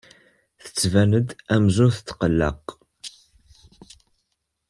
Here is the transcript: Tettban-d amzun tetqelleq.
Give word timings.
Tettban-d 0.63 1.27
amzun 1.53 1.91
tetqelleq. 1.93 2.65